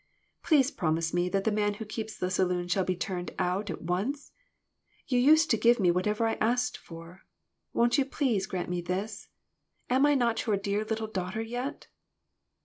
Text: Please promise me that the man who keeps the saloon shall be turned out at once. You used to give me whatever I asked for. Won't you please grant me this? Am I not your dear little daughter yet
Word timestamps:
Please 0.41 0.71
promise 0.71 1.13
me 1.13 1.29
that 1.29 1.43
the 1.43 1.51
man 1.51 1.75
who 1.75 1.85
keeps 1.85 2.17
the 2.17 2.31
saloon 2.31 2.67
shall 2.67 2.83
be 2.83 2.95
turned 2.95 3.35
out 3.37 3.69
at 3.69 3.83
once. 3.83 4.31
You 5.05 5.19
used 5.19 5.51
to 5.51 5.57
give 5.57 5.79
me 5.79 5.91
whatever 5.91 6.25
I 6.25 6.39
asked 6.41 6.75
for. 6.75 7.21
Won't 7.71 7.99
you 7.99 8.05
please 8.05 8.47
grant 8.47 8.67
me 8.67 8.81
this? 8.81 9.27
Am 9.91 10.07
I 10.07 10.15
not 10.15 10.47
your 10.47 10.57
dear 10.57 10.83
little 10.83 11.05
daughter 11.05 11.43
yet 11.43 11.85